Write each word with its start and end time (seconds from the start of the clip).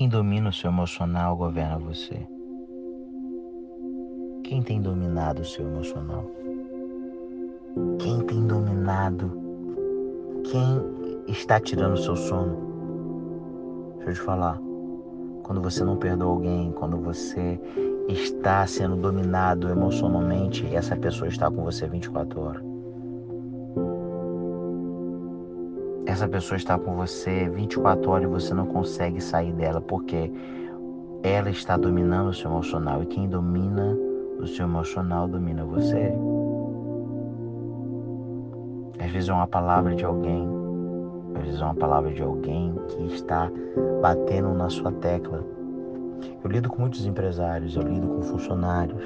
Quem 0.00 0.08
domina 0.08 0.48
o 0.48 0.52
seu 0.52 0.70
emocional 0.70 1.36
governa 1.36 1.76
você. 1.76 2.26
Quem 4.42 4.62
tem 4.62 4.80
dominado 4.80 5.42
o 5.42 5.44
seu 5.44 5.66
emocional? 5.66 6.24
Quem 7.98 8.18
tem 8.20 8.46
dominado? 8.46 9.30
Quem 10.44 11.30
está 11.30 11.60
tirando 11.60 11.92
o 11.92 11.98
seu 11.98 12.16
sono? 12.16 13.92
Deixa 13.96 14.10
eu 14.12 14.14
te 14.14 14.20
falar. 14.22 14.58
Quando 15.42 15.60
você 15.60 15.84
não 15.84 15.98
perdoa 15.98 16.30
alguém, 16.30 16.72
quando 16.72 16.96
você 16.96 17.60
está 18.08 18.66
sendo 18.66 18.96
dominado 18.96 19.68
emocionalmente, 19.68 20.66
essa 20.74 20.96
pessoa 20.96 21.28
está 21.28 21.50
com 21.50 21.62
você 21.62 21.86
24 21.86 22.40
horas. 22.40 22.69
Essa 26.10 26.26
pessoa 26.26 26.56
está 26.56 26.76
com 26.76 26.96
você 26.96 27.48
24 27.48 28.10
horas 28.10 28.24
e 28.24 28.26
você 28.26 28.52
não 28.52 28.66
consegue 28.66 29.20
sair 29.20 29.52
dela 29.52 29.80
porque 29.80 30.28
ela 31.22 31.48
está 31.48 31.76
dominando 31.76 32.30
o 32.30 32.34
seu 32.34 32.50
emocional 32.50 33.00
e 33.04 33.06
quem 33.06 33.28
domina 33.28 33.96
o 34.40 34.44
seu 34.44 34.66
emocional 34.66 35.28
domina 35.28 35.64
você. 35.64 36.12
Às 38.98 39.12
vezes 39.12 39.28
é 39.28 39.32
uma 39.32 39.46
palavra 39.46 39.94
de 39.94 40.04
alguém, 40.04 40.48
às 41.36 41.44
vezes 41.44 41.60
é 41.60 41.64
uma 41.64 41.76
palavra 41.76 42.12
de 42.12 42.22
alguém 42.22 42.74
que 42.88 43.14
está 43.14 43.48
batendo 44.02 44.52
na 44.52 44.68
sua 44.68 44.90
tecla. 44.90 45.44
Eu 46.42 46.50
lido 46.50 46.68
com 46.68 46.80
muitos 46.80 47.06
empresários, 47.06 47.76
eu 47.76 47.82
lido 47.82 48.08
com 48.08 48.22
funcionários. 48.22 49.00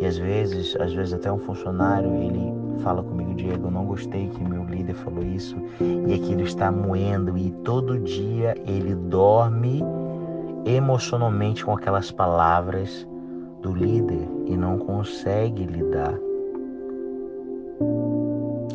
E 0.00 0.06
às 0.06 0.16
vezes, 0.16 0.76
às 0.76 0.92
vezes 0.92 1.12
até 1.12 1.32
um 1.32 1.38
funcionário, 1.38 2.14
ele 2.14 2.63
fala 2.82 3.02
comigo, 3.02 3.34
Diego, 3.34 3.66
eu 3.66 3.70
não 3.70 3.86
gostei 3.86 4.28
que 4.28 4.44
meu 4.44 4.64
líder 4.64 4.94
falou 4.94 5.24
isso, 5.24 5.56
e 5.80 6.14
aquilo 6.14 6.42
está 6.42 6.70
moendo 6.70 7.36
e 7.36 7.50
todo 7.64 7.98
dia 7.98 8.54
ele 8.66 8.94
dorme 8.94 9.82
emocionalmente 10.64 11.64
com 11.64 11.72
aquelas 11.72 12.10
palavras 12.10 13.06
do 13.60 13.72
líder 13.72 14.28
e 14.46 14.56
não 14.56 14.78
consegue 14.78 15.64
lidar. 15.64 16.14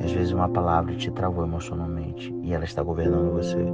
Às 0.04 0.12
vezes 0.12 0.32
uma 0.32 0.50
palavra 0.50 0.96
te 0.96 1.12
travou 1.12 1.44
emocionalmente 1.44 2.34
e 2.44 2.54
ela 2.54 2.64
está 2.64 2.82
governando 2.82 3.32
você. 3.32 3.66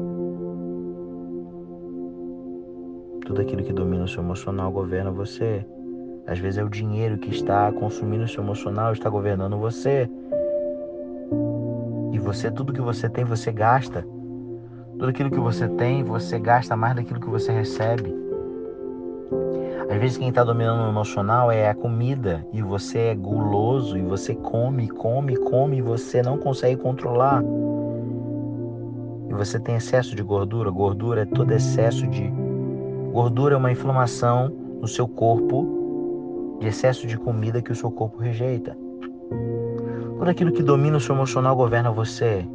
Tudo 3.26 3.42
aquilo 3.42 3.64
que 3.64 3.74
domina 3.74 4.04
o 4.04 4.08
seu 4.08 4.22
emocional 4.22 4.72
governa 4.72 5.12
você. 5.12 5.66
Às 6.28 6.40
vezes 6.40 6.58
é 6.58 6.64
o 6.64 6.70
dinheiro 6.70 7.18
que 7.18 7.30
está 7.30 7.72
consumindo 7.72 8.24
o 8.24 8.28
seu 8.28 8.44
emocional, 8.44 8.92
está 8.92 9.10
governando 9.10 9.58
você. 9.58 10.10
E 12.12 12.20
você, 12.20 12.50
tudo 12.50 12.74
que 12.74 12.82
você 12.82 13.08
tem, 13.08 13.24
você 13.24 13.52
gasta. 13.52 14.02
Tudo 14.94 15.10
aquilo 15.10 15.30
que 15.30 15.40
você 15.40 15.68
tem, 15.68 16.04
você 16.04 16.40
gasta 16.40 16.76
mais 16.76 16.96
daquilo 16.96 17.20
que 17.20 17.30
você 17.30 17.52
recebe. 17.52 18.16
Às 19.90 19.98
vezes 20.00 20.18
quem 20.18 20.30
está 20.30 20.44
dominando 20.44 20.84
o 20.84 20.90
emocional 20.90 21.52
é 21.52 21.70
a 21.70 21.76
comida 21.76 22.46
e 22.52 22.62
você 22.62 23.00
é 23.00 23.16
guloso 23.16 23.96
e 23.96 24.02
você 24.02 24.34
come, 24.34 24.88
come, 24.88 25.36
come 25.36 25.78
e 25.78 25.82
você 25.82 26.24
não 26.24 26.40
consegue 26.40 26.82
controlar. 26.82 27.44
E 29.30 29.34
você 29.34 29.60
tem 29.60 29.76
excesso 29.76 30.16
de 30.16 30.24
gordura. 30.24 30.72
Gordura 30.72 31.22
é 31.22 31.26
todo 31.26 31.52
excesso 31.52 32.08
de. 32.08 32.34
Gordura 33.14 33.54
é 33.54 33.58
uma 33.58 33.72
inflamação 33.72 34.52
no 34.82 34.88
seu 34.88 35.08
corpo 35.08 35.85
de 36.60 36.68
excesso 36.68 37.08
de 37.08 37.18
comida 37.18 37.62
que 37.62 37.72
o 37.72 37.76
seu 37.76 37.92
corpo 37.92 38.18
rejeita. 38.18 38.78
Tudo 40.18 40.30
aquilo 40.30 40.52
que 40.52 40.64
domina 40.64 40.98
o 40.98 41.00
seu 41.00 41.14
emocional 41.14 41.56
governa 41.56 41.92
você. 41.92 42.46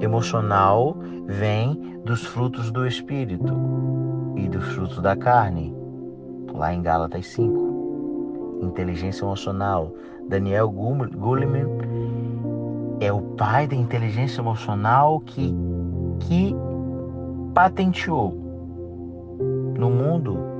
Emocional 0.00 0.96
vem 1.26 2.00
dos 2.04 2.24
frutos 2.24 2.70
do 2.70 2.86
espírito 2.86 3.54
e 4.36 4.48
dos 4.48 4.64
frutos 4.72 5.00
da 5.00 5.16
carne 5.16 5.74
lá 6.52 6.72
em 6.72 6.82
Gálatas 6.82 7.26
5. 7.28 8.60
Inteligência 8.62 9.24
emocional. 9.24 9.92
Daniel 10.28 10.70
Goleman 10.70 11.66
é 13.00 13.12
o 13.12 13.20
pai 13.20 13.66
da 13.66 13.76
inteligência 13.76 14.40
emocional 14.40 15.20
que, 15.20 15.54
que 16.20 16.54
patenteou 17.54 18.32
no 19.78 19.90
mundo. 19.90 20.53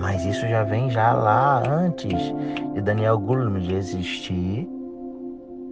Mas 0.00 0.24
isso 0.24 0.48
já 0.48 0.64
vem 0.64 0.90
já 0.90 1.12
lá 1.12 1.62
antes 1.68 2.34
de 2.74 2.80
Daniel 2.80 3.18
Goleman 3.18 3.60
de 3.60 3.74
existir 3.74 4.66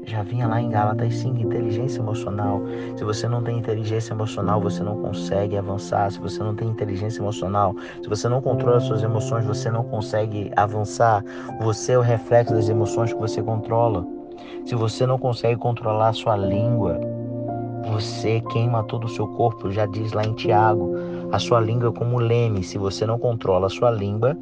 já 0.09 0.23
vinha 0.23 0.49
lá 0.49 0.59
em 0.59 0.71
Gálatas 0.71 1.15
5, 1.17 1.39
inteligência 1.39 2.01
emocional. 2.01 2.63
Se 2.97 3.05
você 3.05 3.29
não 3.29 3.43
tem 3.43 3.59
inteligência 3.59 4.15
emocional, 4.15 4.59
você 4.59 4.83
não 4.83 5.03
consegue 5.03 5.57
avançar. 5.57 6.11
Se 6.11 6.19
você 6.19 6.43
não 6.43 6.55
tem 6.55 6.69
inteligência 6.69 7.21
emocional, 7.21 7.75
se 8.03 8.09
você 8.09 8.27
não 8.27 8.41
controla 8.41 8.81
suas 8.81 9.03
emoções, 9.03 9.45
você 9.45 9.71
não 9.71 9.85
consegue 9.85 10.51
avançar. 10.57 11.23
Você 11.61 11.93
é 11.93 11.99
o 11.99 12.01
reflexo 12.01 12.55
das 12.55 12.71
emoções 12.71 13.13
que 13.13 13.21
você 13.21 13.43
controla. 13.43 14.07
Se 14.65 14.75
você 14.75 15.07
não 15.07 15.19
consegue 15.19 15.57
controlar 15.61 16.15
sua 16.15 16.37
língua, 16.37 16.99
você 17.87 18.41
queima 18.41 18.83
todo 18.85 19.05
o 19.05 19.09
seu 19.09 19.27
corpo, 19.27 19.71
já 19.71 19.87
diz 19.87 20.13
lá 20.13 20.25
em 20.25 20.33
Tiago. 20.33 20.95
A 21.31 21.39
sua 21.39 21.61
língua 21.61 21.91
é 21.91 21.93
como 21.93 22.19
leme. 22.19 22.63
Se 22.63 22.79
você 22.79 23.07
não 23.07 23.19
controla 23.19 23.67
a 23.67 23.71
sua 23.71 23.91
língua, 23.91 24.37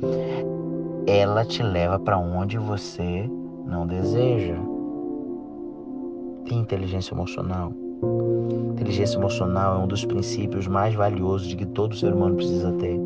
ela 1.07 1.45
te 1.45 1.63
leva 1.63 1.99
para 1.99 2.19
onde 2.19 2.59
você 2.59 3.29
não 3.67 3.87
deseja 3.87 4.57
tem 6.47 6.59
inteligência 6.59 7.13
emocional. 7.13 7.73
Inteligência 8.71 9.17
emocional 9.19 9.81
é 9.81 9.85
um 9.85 9.87
dos 9.87 10.05
princípios 10.05 10.67
mais 10.67 10.95
valiosos 10.95 11.49
de 11.49 11.57
que 11.57 11.67
todo 11.67 11.97
ser 11.97 12.13
humano 12.13 12.37
precisa 12.37 12.73
ter. 12.73 12.99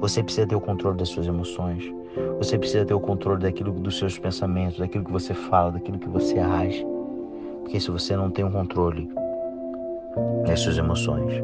Você 0.00 0.22
precisa 0.22 0.46
ter 0.46 0.54
o 0.54 0.60
controle 0.60 0.96
das 0.96 1.08
suas 1.08 1.26
emoções. 1.26 1.92
Você 2.38 2.58
precisa 2.58 2.84
ter 2.84 2.94
o 2.94 3.00
controle 3.00 3.40
daquilo 3.40 3.72
dos 3.72 3.98
seus 3.98 4.18
pensamentos, 4.18 4.78
daquilo 4.78 5.04
que 5.04 5.12
você 5.12 5.34
fala, 5.34 5.72
daquilo 5.72 5.98
que 5.98 6.08
você 6.08 6.38
age. 6.38 6.86
Porque 7.62 7.78
se 7.78 7.90
você 7.90 8.16
não 8.16 8.30
tem 8.30 8.44
o 8.44 8.48
um 8.48 8.52
controle 8.52 9.08
das 10.46 10.60
suas 10.60 10.78
emoções, 10.78 11.42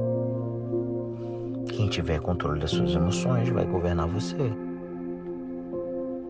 quem 1.68 1.88
tiver 1.88 2.20
controle 2.20 2.60
das 2.60 2.70
suas 2.70 2.94
emoções 2.94 3.48
vai 3.50 3.64
governar 3.64 4.08
você. 4.08 4.36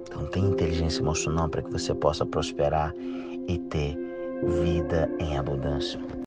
Então 0.06 0.26
tenha 0.26 0.48
inteligência 0.48 1.00
emocional 1.00 1.48
para 1.48 1.62
que 1.62 1.70
você 1.70 1.94
possa 1.94 2.24
prosperar 2.26 2.94
e 3.46 3.58
ter 3.58 3.96
vida 4.42 5.10
em 5.18 5.36
abundância. 5.36 6.00